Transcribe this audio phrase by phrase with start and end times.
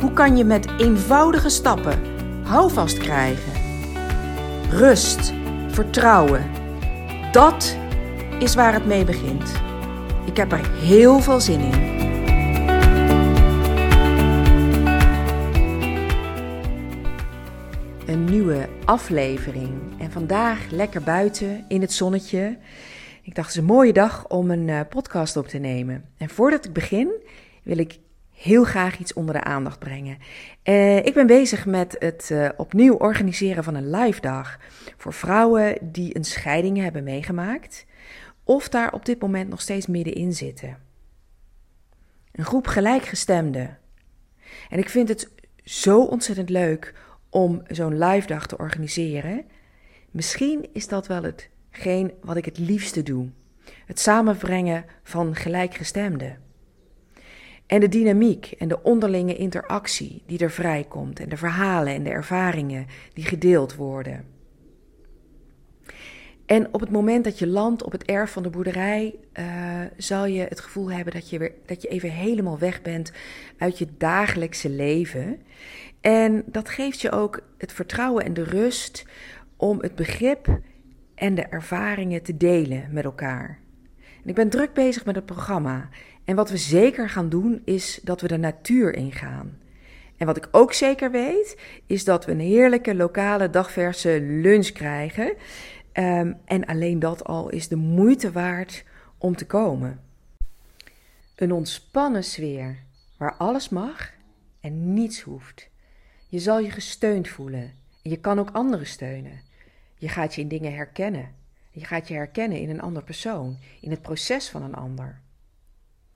[0.00, 1.98] Hoe kan je met eenvoudige stappen
[2.44, 3.52] houvast krijgen?
[4.70, 5.32] Rust,
[5.68, 6.50] vertrouwen.
[7.32, 7.76] Dat
[8.38, 9.52] is waar het mee begint.
[10.26, 11.96] Ik heb er heel veel zin in.
[18.06, 20.00] Een nieuwe aflevering.
[20.00, 22.58] En vandaag lekker buiten in het zonnetje.
[23.22, 26.04] Ik dacht, het is een mooie dag om een eh, podcast op te nemen.
[26.16, 27.12] En voordat ik begin,
[27.62, 27.98] wil ik
[28.38, 30.18] heel graag iets onder de aandacht brengen.
[30.64, 34.58] Uh, ik ben bezig met het uh, opnieuw organiseren van een live dag
[34.96, 37.86] voor vrouwen die een scheiding hebben meegemaakt
[38.44, 40.78] of daar op dit moment nog steeds middenin zitten.
[42.32, 43.78] Een groep gelijkgestemden.
[44.68, 45.30] En ik vind het
[45.64, 46.94] zo ontzettend leuk
[47.30, 49.44] om zo'n live dag te organiseren.
[50.10, 53.28] Misschien is dat wel hetgeen wat ik het liefste doe:
[53.86, 56.47] het samenbrengen van gelijkgestemden.
[57.68, 62.10] En de dynamiek en de onderlinge interactie die er vrijkomt en de verhalen en de
[62.10, 64.24] ervaringen die gedeeld worden.
[66.46, 69.44] En op het moment dat je landt op het erf van de boerderij, uh,
[69.96, 73.12] zal je het gevoel hebben dat je, weer, dat je even helemaal weg bent
[73.58, 75.42] uit je dagelijkse leven.
[76.00, 79.04] En dat geeft je ook het vertrouwen en de rust
[79.56, 80.60] om het begrip
[81.14, 83.58] en de ervaringen te delen met elkaar.
[84.22, 85.88] En ik ben druk bezig met het programma.
[86.28, 89.58] En wat we zeker gaan doen, is dat we de natuur ingaan.
[90.16, 95.26] En wat ik ook zeker weet, is dat we een heerlijke lokale dagverse lunch krijgen.
[95.92, 98.84] Um, en alleen dat al is de moeite waard
[99.18, 100.00] om te komen.
[101.36, 102.78] Een ontspannen sfeer
[103.16, 104.12] waar alles mag
[104.60, 105.68] en niets hoeft.
[106.28, 107.72] Je zal je gesteund voelen
[108.02, 109.40] en je kan ook anderen steunen.
[109.94, 111.34] Je gaat je in dingen herkennen.
[111.70, 115.20] Je gaat je herkennen in een ander persoon, in het proces van een ander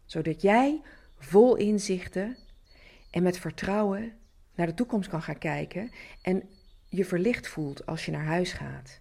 [0.07, 0.81] zodat jij
[1.19, 2.37] vol inzichten
[3.11, 4.13] en met vertrouwen
[4.55, 5.91] naar de toekomst kan gaan kijken
[6.23, 6.43] en
[6.89, 9.01] je verlicht voelt als je naar huis gaat.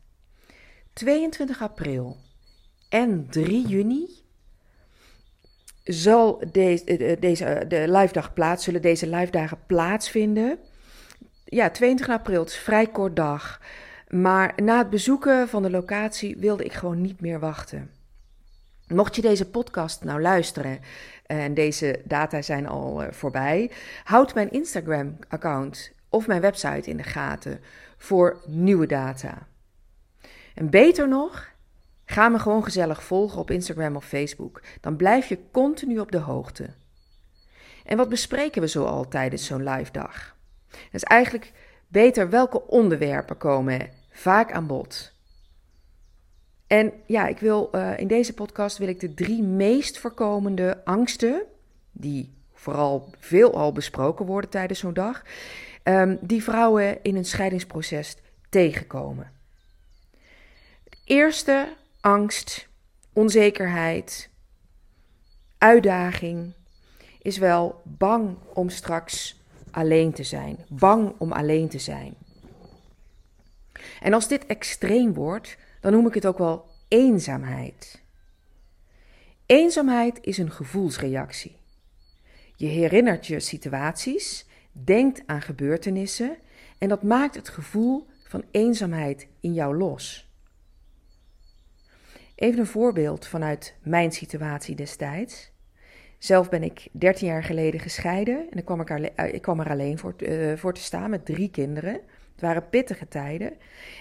[0.94, 2.17] 22 april
[2.89, 4.07] en 3 juni
[5.84, 10.59] zal deze, eh, eh, deze de live dag plaats, zullen deze live dagen plaatsvinden.
[11.45, 13.62] Ja, 22 april, het is vrij kort dag.
[14.07, 17.91] Maar na het bezoeken van de locatie wilde ik gewoon niet meer wachten.
[18.94, 20.79] Mocht je deze podcast nou luisteren
[21.25, 23.72] en deze data zijn al uh, voorbij,
[24.03, 27.59] houd mijn Instagram-account of mijn website in de gaten
[27.97, 29.47] voor nieuwe data.
[30.56, 31.50] En beter nog,
[32.06, 34.62] ga me gewoon gezellig volgen op Instagram of Facebook.
[34.81, 36.69] Dan blijf je continu op de hoogte.
[37.85, 40.35] En wat bespreken we zo al tijdens zo'n live dag?
[40.69, 41.53] Het is eigenlijk
[41.88, 45.19] beter welke onderwerpen komen vaak aan bod.
[46.72, 51.44] En ja, ik wil uh, in deze podcast wil ik de drie meest voorkomende angsten,
[51.92, 55.24] die vooral veel al besproken worden tijdens zo'n dag,
[55.84, 58.18] um, die vrouwen in een scheidingsproces
[58.50, 59.31] tegenkomen.
[61.06, 62.68] Eerste angst,
[63.14, 64.30] onzekerheid,
[65.58, 66.54] uitdaging
[67.22, 72.16] is wel bang om straks alleen te zijn, bang om alleen te zijn.
[74.02, 78.03] En als dit extreem wordt, dan noem ik het ook wel eenzaamheid.
[79.46, 81.59] Eenzaamheid is een gevoelsreactie.
[82.56, 86.38] Je herinnert je situaties, denkt aan gebeurtenissen
[86.78, 90.30] en dat maakt het gevoel van eenzaamheid in jou los.
[92.36, 95.52] Even een voorbeeld vanuit mijn situatie destijds.
[96.18, 99.98] Zelf ben ik 13 jaar geleden gescheiden en ik kwam, eh, ik kwam er alleen
[99.98, 101.94] voor, uh, voor te staan met drie kinderen.
[102.31, 103.54] Het waren pittige tijden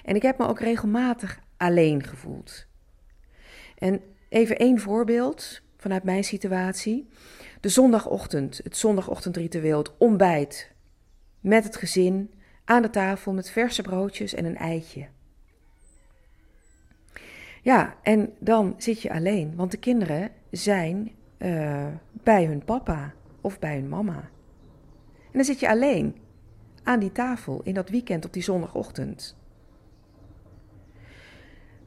[0.04, 2.66] en ik heb me ook regelmatig alleen gevoeld.
[3.78, 7.08] En even één voorbeeld vanuit mijn situatie.
[7.60, 10.72] De zondagochtend, het zondagochtendritueel, het ontbijt
[11.40, 12.30] met het gezin
[12.64, 15.08] aan de tafel met verse broodjes en een eitje.
[17.62, 23.58] Ja, en dan zit je alleen, want de kinderen zijn uh, bij hun papa of
[23.58, 24.30] bij hun mama.
[25.06, 26.16] En dan zit je alleen
[26.82, 29.36] aan die tafel in dat weekend op die zondagochtend.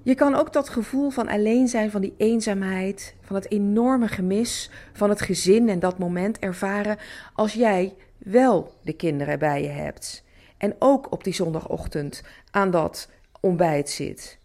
[0.04, 4.70] Je kan ook dat gevoel van alleen zijn, van die eenzaamheid, van het enorme gemis
[4.94, 6.98] van het gezin en dat moment ervaren
[7.34, 10.24] als jij wel de kinderen bij je hebt.
[10.58, 13.10] En ook op die zondagochtend aan dat
[13.40, 14.40] ontbijt zit.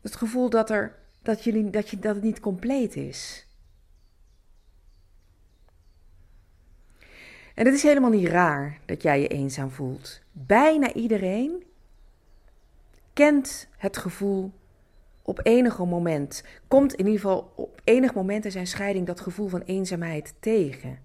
[0.00, 3.46] Het gevoel dat, er, dat, jullie, dat, je, dat het niet compleet is.
[7.54, 10.20] En het is helemaal niet raar dat jij je eenzaam voelt.
[10.32, 11.64] Bijna iedereen
[13.14, 14.52] kent het gevoel
[15.22, 19.48] op enig moment, komt in ieder geval op enig moment in zijn scheiding dat gevoel
[19.48, 20.98] van eenzaamheid tegen.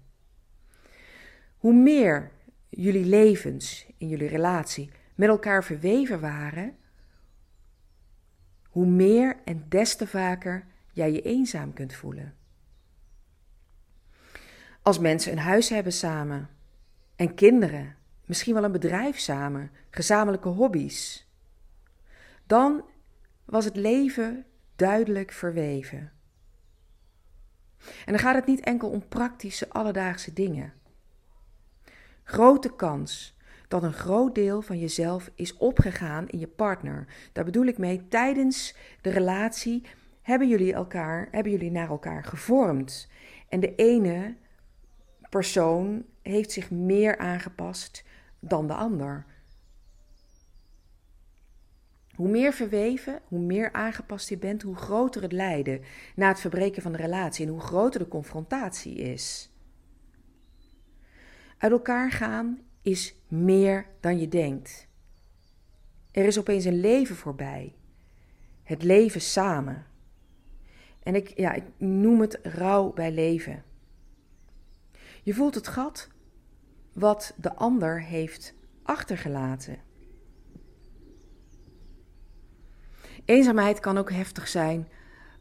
[1.56, 2.30] Hoe meer
[2.68, 6.76] jullie levens in jullie relatie met elkaar verweven waren,
[8.68, 12.34] hoe meer en des te vaker jij je eenzaam kunt voelen.
[14.82, 16.48] Als mensen een huis hebben samen
[17.16, 21.29] en kinderen, misschien wel een bedrijf samen, gezamenlijke hobby's,
[22.50, 22.84] dan
[23.44, 26.12] was het leven duidelijk verweven.
[27.78, 30.72] En dan gaat het niet enkel om praktische alledaagse dingen.
[32.22, 33.38] Grote kans
[33.68, 37.06] dat een groot deel van jezelf is opgegaan in je partner.
[37.32, 39.86] Daar bedoel ik mee, tijdens de relatie
[40.22, 43.08] hebben jullie elkaar, hebben jullie naar elkaar gevormd.
[43.48, 44.36] En de ene
[45.28, 48.04] persoon heeft zich meer aangepast
[48.40, 49.26] dan de ander.
[52.20, 55.80] Hoe meer verweven, hoe meer aangepast je bent, hoe groter het lijden
[56.14, 59.50] na het verbreken van de relatie en hoe groter de confrontatie is.
[61.58, 64.88] Uit elkaar gaan is meer dan je denkt.
[66.10, 67.74] Er is opeens een leven voorbij.
[68.62, 69.86] Het leven samen.
[71.02, 73.64] En ik, ja, ik noem het rouw bij leven.
[75.22, 76.08] Je voelt het gat
[76.92, 79.88] wat de ander heeft achtergelaten.
[83.24, 84.88] Eenzaamheid kan ook heftig zijn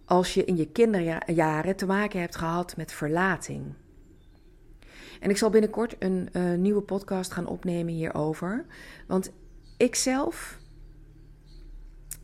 [0.06, 3.74] als je in je kinderjaren te maken hebt gehad met verlating.
[5.20, 8.66] En ik zal binnenkort een uh, nieuwe podcast gaan opnemen hierover.
[9.08, 9.32] Want
[9.78, 10.60] ik zelf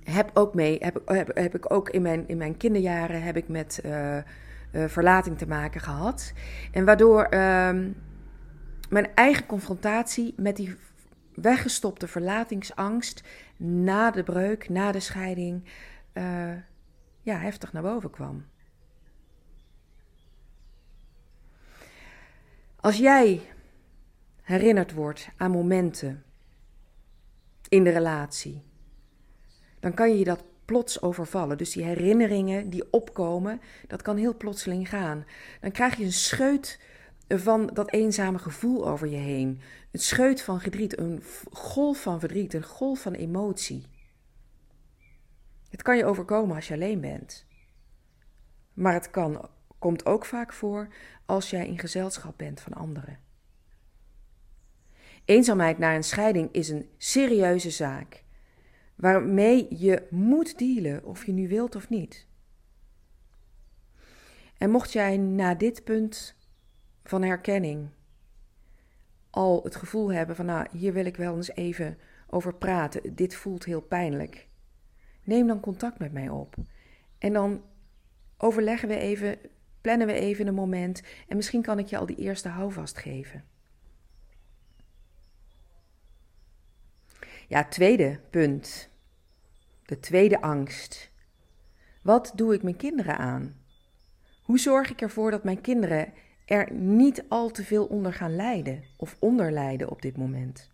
[0.03, 1.01] heb ook mee, heb,
[1.33, 4.23] heb, ik ook in mijn, in mijn kinderjaren heb ik met uh, uh,
[4.71, 6.33] verlating te maken gehad.
[6.71, 7.89] En waardoor ehm,
[8.89, 10.75] mijn eigen confrontatie met die
[11.35, 13.23] weggestopte verlatingsangst
[13.57, 15.63] na de breuk, na de scheiding,
[17.21, 18.45] ja, heftig naar boven kwam.
[22.75, 23.41] Als jij
[24.41, 26.23] herinnerd wordt aan momenten
[27.69, 28.63] in de relatie,
[29.79, 31.57] dan kan je dat plots overvallen.
[31.57, 35.25] Dus die herinneringen die opkomen, dat kan heel plotseling gaan.
[35.61, 36.79] Dan krijg je een scheut
[37.27, 39.61] van dat eenzame gevoel over je heen.
[39.91, 43.85] Een scheut van verdriet, een golf van verdriet, een golf van emotie.
[45.69, 47.45] Het kan je overkomen als je alleen bent.
[48.73, 49.49] Maar het kan,
[49.79, 50.87] komt ook vaak voor
[51.25, 53.19] als jij in gezelschap bent van anderen.
[55.25, 58.23] Eenzaamheid na een scheiding is een serieuze zaak,
[58.95, 62.27] waarmee je moet dealen of je nu wilt of niet.
[64.57, 66.35] En mocht jij na dit punt
[67.05, 67.89] van herkenning
[69.29, 71.97] al het gevoel hebben van, nou, hier wil ik wel eens even
[72.27, 74.47] over praten, dit voelt heel pijnlijk,
[75.23, 76.55] neem dan contact met mij op.
[77.17, 77.63] En dan
[78.37, 79.37] overleggen we even
[79.81, 83.43] plannen we even een moment en misschien kan ik je al die eerste houvast geven.
[87.47, 88.89] Ja, tweede punt.
[89.85, 91.11] De tweede angst.
[92.01, 93.55] Wat doe ik mijn kinderen aan?
[94.43, 96.13] Hoe zorg ik ervoor dat mijn kinderen
[96.45, 100.69] er niet al te veel onder gaan lijden of onderlijden op dit moment?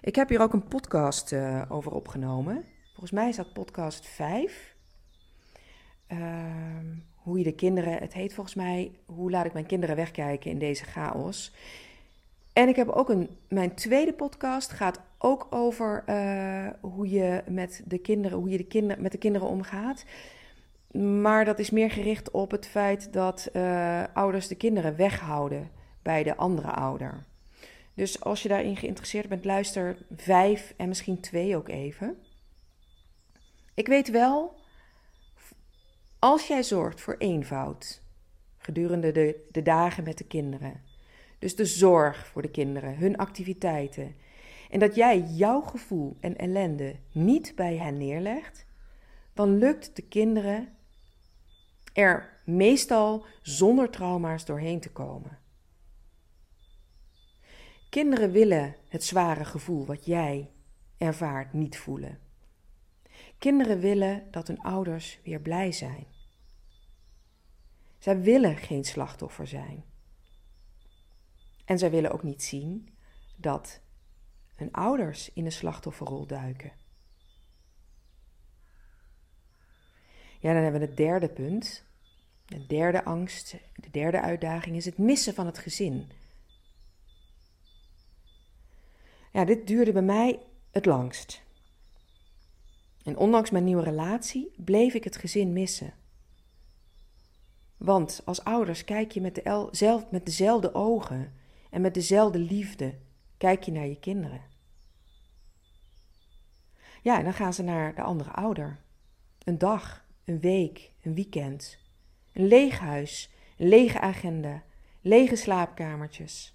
[0.00, 2.64] Ik heb hier ook een podcast uh, over opgenomen.
[2.88, 4.74] Volgens mij is dat podcast 5.
[6.08, 6.18] Uh,
[7.14, 10.58] hoe je de kinderen, het heet volgens mij, hoe laat ik mijn kinderen wegkijken in
[10.58, 11.54] deze chaos.
[12.52, 17.82] En ik heb ook een, mijn tweede podcast gaat ook over uh, hoe je met
[17.84, 20.04] de kinderen, hoe je de kinderen, met de kinderen omgaat.
[20.96, 25.70] Maar dat is meer gericht op het feit dat uh, ouders de kinderen weghouden
[26.02, 27.24] bij de andere ouder.
[27.94, 32.16] Dus als je daarin geïnteresseerd bent, luister vijf en misschien twee ook even.
[33.74, 34.54] Ik weet wel
[36.18, 38.02] als jij zorgt voor eenvoud
[38.58, 40.82] gedurende de, de dagen met de kinderen,
[41.38, 44.14] dus de zorg voor de kinderen, hun activiteiten,
[44.70, 48.66] en dat jij jouw gevoel en ellende niet bij hen neerlegt,
[49.34, 50.75] dan lukt de kinderen
[51.96, 55.38] er meestal zonder trauma's doorheen te komen.
[57.90, 60.50] Kinderen willen het zware gevoel wat jij
[60.98, 62.18] ervaart niet voelen.
[63.38, 66.06] Kinderen willen dat hun ouders weer blij zijn.
[67.98, 69.84] Zij willen geen slachtoffer zijn.
[71.64, 72.88] En zij willen ook niet zien
[73.36, 73.80] dat
[74.54, 76.72] hun ouders in een slachtofferrol duiken.
[80.40, 81.85] Ja, dan hebben we het derde punt.
[82.46, 86.10] De derde angst, de derde uitdaging is het missen van het gezin.
[89.32, 91.42] Ja, dit duurde bij mij het langst.
[93.04, 95.94] En ondanks mijn nieuwe relatie bleef ik het gezin missen.
[97.76, 101.32] Want als ouders kijk je met, de zelf, met dezelfde ogen
[101.70, 102.94] en met dezelfde liefde
[103.36, 104.40] kijk je naar je kinderen.
[107.02, 108.78] Ja, en dan gaan ze naar de andere ouder.
[109.44, 111.78] Een dag, een week, een weekend.
[112.36, 114.62] Een leeg huis, een lege agenda,
[115.00, 116.54] lege slaapkamertjes.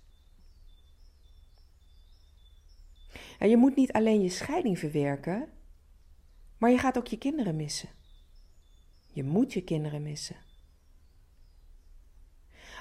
[3.40, 5.50] En je moet niet alleen je scheiding verwerken,
[6.58, 7.90] maar je gaat ook je kinderen missen.
[9.14, 10.36] Je moet je kinderen missen.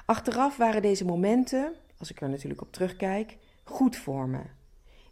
[0.06, 4.42] Achteraf waren deze momenten, als ik er natuurlijk op terugkijk, goed voor me.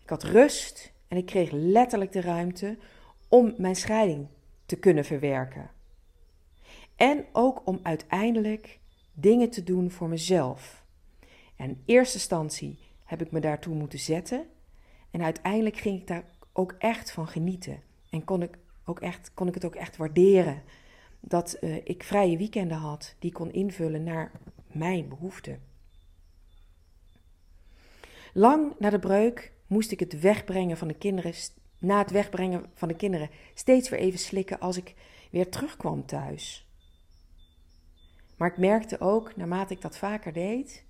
[0.02, 2.78] Ik had rust en ik kreeg letterlijk de ruimte
[3.28, 4.28] om mijn scheiding
[4.66, 5.76] te kunnen verwerken.
[6.98, 8.78] En ook om uiteindelijk
[9.12, 10.84] dingen te doen voor mezelf.
[11.56, 14.46] En in eerste instantie heb ik me daartoe moeten zetten.
[15.10, 17.82] En uiteindelijk ging ik daar ook echt van genieten.
[18.10, 20.62] En kon ik, ook echt, kon ik het ook echt waarderen.
[21.20, 24.32] Dat uh, ik vrije weekenden had die ik kon invullen naar
[24.66, 25.62] mijn behoeften.
[28.32, 31.34] Lang na de breuk moest ik het wegbrengen van de kinderen,
[31.78, 34.94] na het wegbrengen van de kinderen, steeds weer even slikken als ik
[35.30, 36.67] weer terugkwam thuis.
[38.38, 40.84] Maar ik merkte ook, naarmate ik dat vaker deed,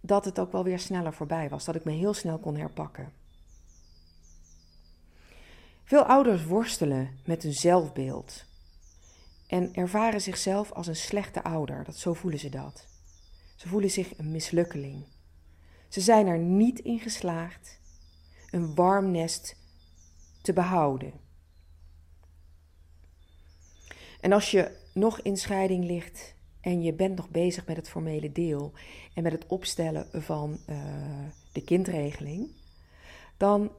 [0.00, 3.12] dat het ook wel weer sneller voorbij was, dat ik me heel snel kon herpakken.
[5.84, 8.44] Veel ouders worstelen met hun zelfbeeld
[9.46, 11.84] en ervaren zichzelf als een slechte ouder.
[11.84, 12.86] Dat, zo voelen ze dat.
[13.56, 15.04] Ze voelen zich een mislukkeling.
[15.88, 17.80] Ze zijn er niet in geslaagd
[18.50, 19.56] een warm nest
[20.42, 21.12] te behouden.
[24.20, 26.34] En als je nog in scheiding ligt
[26.66, 28.72] en je bent nog bezig met het formele deel
[29.14, 30.76] en met het opstellen van uh,
[31.52, 32.50] de kindregeling,
[33.36, 33.72] dan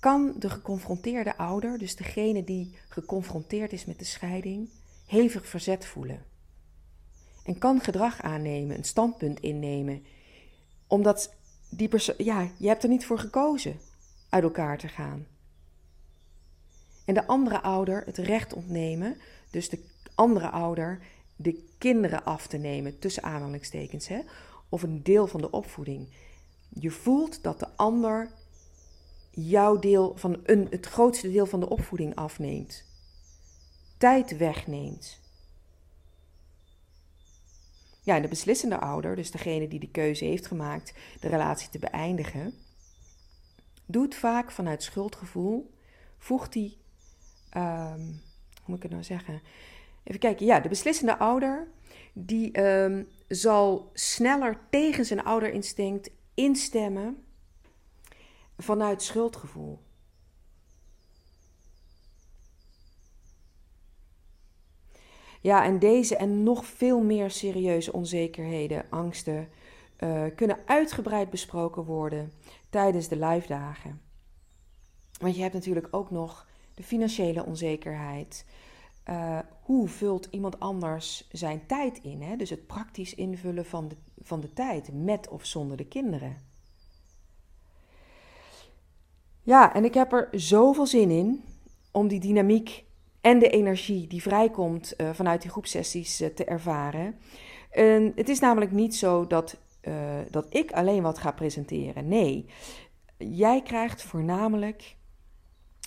[0.00, 4.68] kan de geconfronteerde ouder, dus degene die geconfronteerd is met de scheiding,
[5.06, 6.24] hevig verzet voelen.
[7.44, 10.04] En kan gedrag aannemen, een standpunt innemen,
[10.86, 11.34] omdat
[11.70, 13.80] die persoon, ja, je hebt er niet voor gekozen
[14.28, 15.26] uit elkaar te gaan.
[17.04, 19.16] En de andere ouder het recht ontnemen,
[19.50, 21.00] dus de andere ouder
[21.42, 24.20] de kinderen af te nemen, tussen aanhalingstekens, hè,
[24.68, 26.08] of een deel van de opvoeding.
[26.68, 28.30] Je voelt dat de ander
[29.30, 32.84] jouw deel van een, het grootste deel van de opvoeding afneemt,
[33.98, 35.20] tijd wegneemt.
[38.02, 41.78] Ja, en de beslissende ouder, dus degene die de keuze heeft gemaakt de relatie te
[41.78, 42.54] beëindigen,
[43.86, 45.74] doet vaak vanuit schuldgevoel,
[46.18, 46.76] voegt hij,
[47.56, 48.22] um,
[48.54, 49.42] hoe moet ik het nou zeggen?
[50.04, 51.68] Even kijken, ja, de beslissende ouder,
[52.12, 57.24] die um, zal sneller tegen zijn ouderinstinct instemmen
[58.56, 59.80] vanuit schuldgevoel.
[65.40, 69.48] Ja, en deze en nog veel meer serieuze onzekerheden, angsten,
[69.98, 72.32] uh, kunnen uitgebreid besproken worden
[72.70, 74.00] tijdens de live dagen.
[75.20, 78.44] Want je hebt natuurlijk ook nog de financiële onzekerheid.
[79.08, 82.22] Uh, hoe vult iemand anders zijn tijd in?
[82.22, 82.36] Hè?
[82.36, 86.36] Dus het praktisch invullen van de, van de tijd, met of zonder de kinderen.
[89.42, 91.44] Ja, en ik heb er zoveel zin in
[91.90, 92.84] om die dynamiek
[93.20, 97.18] en de energie die vrijkomt uh, vanuit die groepsessies uh, te ervaren.
[97.70, 99.56] En het is namelijk niet zo dat
[100.30, 102.08] dat ik alleen wat ga presenteren.
[102.08, 102.46] Nee,
[103.18, 104.96] jij krijgt voornamelijk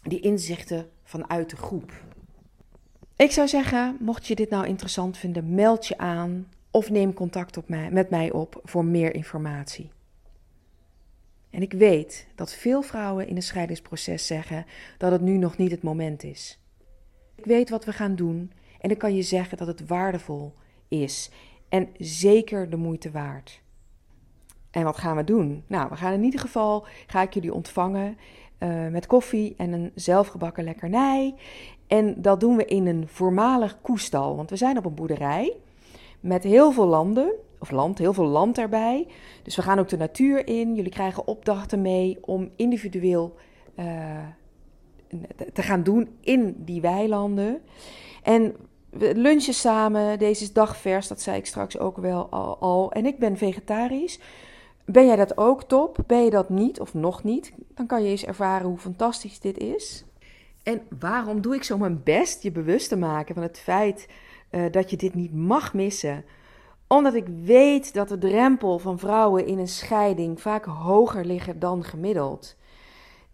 [0.03, 1.91] die inzichten vanuit de groep.
[3.17, 7.57] Ik zou zeggen, mocht je dit nou interessant vinden, meld je aan of neem contact
[7.57, 9.91] op mij, met mij op voor meer informatie.
[11.50, 14.65] En ik weet dat veel vrouwen in het scheidingsproces zeggen
[14.98, 16.60] dat het nu nog niet het moment is.
[17.36, 20.53] Ik weet wat we gaan doen en ik kan je zeggen dat het waardevol
[20.88, 21.29] is
[21.69, 23.62] en zeker de moeite waard.
[24.72, 25.63] En wat gaan we doen?
[25.67, 28.17] Nou, we gaan in ieder geval, ga ik jullie ontvangen
[28.60, 31.36] uh, met koffie en een zelfgebakken lekkernij.
[31.88, 35.58] En dat doen we in een voormalig koestal, want we zijn op een boerderij
[36.20, 39.08] met heel veel landen, of land, heel veel land erbij.
[39.44, 40.75] Dus we gaan ook de natuur in.
[40.75, 43.36] Jullie krijgen opdrachten mee om individueel
[43.80, 43.86] uh,
[45.54, 47.62] te gaan doen in die weilanden.
[48.24, 48.56] En
[48.89, 50.20] we lunchen samen.
[50.20, 52.58] Deze is dagvers, dat zei ik straks ook wel al.
[52.58, 52.92] al.
[52.92, 54.20] En ik ben vegetarisch.
[54.86, 55.98] Ben jij dat ook top?
[56.08, 57.54] Ben je dat niet of nog niet?
[57.74, 60.06] Dan kan je eens ervaren hoe fantastisch dit is.
[60.65, 64.07] En waarom doe ik zo mijn best je bewust te maken van het feit
[64.51, 66.25] uh, dat je dit niet mag missen?
[66.88, 71.84] Omdat ik weet dat de drempel van vrouwen in een scheiding vaak hoger liggen dan
[71.84, 72.55] gemiddeld.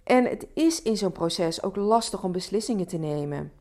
[0.03, 3.51] En het is in zo'n proces ook lastig om beslissingen te nemen.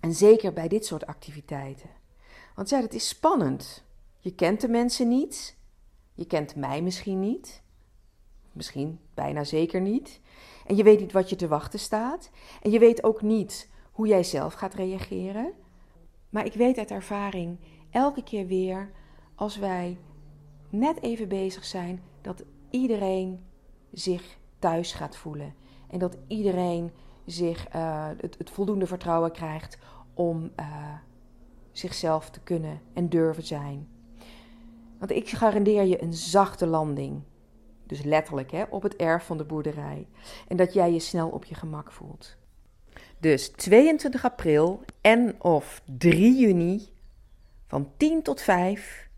[0.00, 1.90] En zeker bij dit soort activiteiten.
[2.54, 3.84] Want ja, het is spannend.
[4.18, 5.56] Je kent de mensen niet.
[6.14, 7.62] Je kent mij misschien niet.
[8.52, 10.20] Misschien bijna zeker niet.
[10.70, 12.30] En je weet niet wat je te wachten staat.
[12.62, 15.52] En je weet ook niet hoe jij zelf gaat reageren.
[16.28, 17.58] Maar ik weet uit ervaring
[17.90, 18.90] elke keer weer
[19.34, 19.98] als wij
[20.68, 23.44] net even bezig zijn dat iedereen
[23.92, 25.54] zich thuis gaat voelen.
[25.88, 26.90] En dat iedereen
[27.24, 29.78] zich uh, het, voldoende vertrouwen krijgt
[30.14, 30.92] om uh,
[31.72, 33.88] zichzelf te kunnen en durven zijn.
[34.98, 37.22] Want ik garandeer je een zachte landing.
[37.90, 40.06] Dus letterlijk hè, op het erf van de boerderij.
[40.48, 42.36] En dat jij je snel op je gemak voelt.
[43.18, 46.88] Dus 22 april en of 3 juni
[47.66, 49.08] van 10 tot 5.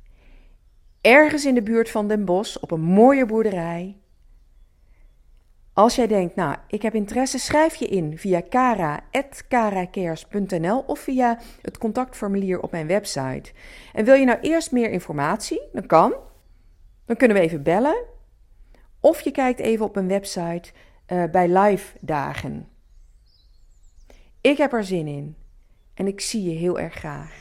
[1.01, 3.97] Ergens in de buurt van Den Bosch op een mooie boerderij.
[5.73, 11.79] Als jij denkt, nou, ik heb interesse, schrijf je in via kara.karacares.nl of via het
[11.79, 13.53] contactformulier op mijn website.
[13.93, 15.63] En wil je nou eerst meer informatie?
[15.73, 16.15] Dan kan.
[17.07, 18.12] Dan kunnen we even bellen.
[19.05, 20.71] Of je kijkt even op mijn website
[21.13, 22.69] uh, bij live dagen.
[24.41, 25.37] Ik heb er zin in
[25.95, 27.35] en ik zie je heel erg graag.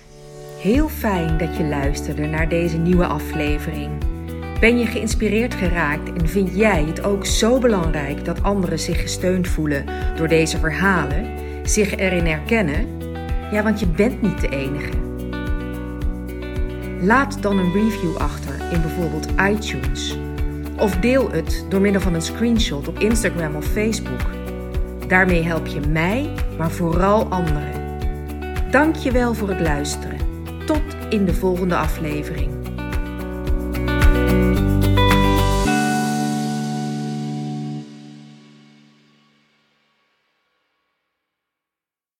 [0.59, 4.03] Heel fijn dat je luisterde naar deze nieuwe aflevering.
[4.59, 9.47] Ben je geïnspireerd geraakt en vind jij het ook zo belangrijk dat anderen zich gesteund
[9.47, 11.39] voelen door deze verhalen,
[11.69, 12.99] zich erin herkennen?
[13.51, 14.99] Ja, want je bent niet de enige.
[17.01, 20.17] Laat dan een review achter in bijvoorbeeld iTunes.
[20.81, 24.21] Of deel het door middel van een screenshot op Instagram of Facebook.
[25.07, 27.99] Daarmee help je mij, maar vooral anderen.
[28.71, 30.17] Dank je wel voor het luisteren.
[30.65, 32.60] Tot in de volgende aflevering.